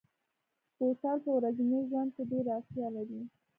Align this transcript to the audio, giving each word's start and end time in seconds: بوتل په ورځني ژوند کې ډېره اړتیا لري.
بوتل 0.77 1.17
په 1.25 1.31
ورځني 1.37 1.79
ژوند 1.89 2.09
کې 2.15 2.23
ډېره 2.31 2.51
اړتیا 2.57 2.87
لري. 2.95 3.19